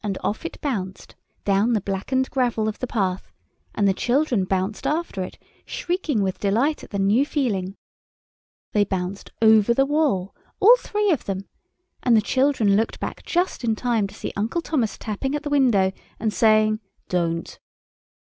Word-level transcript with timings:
And 0.00 0.16
off 0.22 0.44
it 0.44 0.60
bounced 0.60 1.16
down 1.44 1.72
the 1.72 1.80
blackened 1.80 2.30
gravel 2.30 2.68
of 2.68 2.78
the 2.78 2.86
path, 2.86 3.32
and 3.74 3.88
the 3.88 3.92
children 3.92 4.44
bounced 4.44 4.86
after 4.86 5.24
it, 5.24 5.38
shrieking 5.66 6.22
with 6.22 6.38
delight 6.38 6.84
at 6.84 6.90
the 6.90 7.00
new 7.00 7.26
feeling. 7.26 7.74
They 8.74 8.84
bounced 8.84 9.32
over 9.42 9.74
the 9.74 9.86
wall—all 9.86 10.76
three 10.76 11.10
of 11.10 11.24
them—and 11.24 12.16
the 12.16 12.22
children 12.22 12.76
looked 12.76 13.00
back 13.00 13.24
just 13.24 13.64
in 13.64 13.74
time 13.74 14.06
to 14.06 14.14
see 14.14 14.32
Uncle 14.36 14.62
Thomas 14.62 14.96
tapping 14.96 15.34
at 15.34 15.42
the 15.42 15.50
window, 15.50 15.90
and 16.20 16.32
saying, 16.32 16.78
"Don't." 17.08 17.58